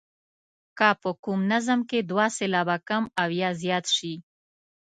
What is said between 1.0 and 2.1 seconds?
په کوم نظم کې